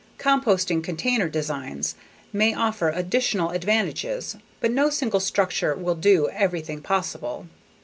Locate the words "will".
5.75-5.93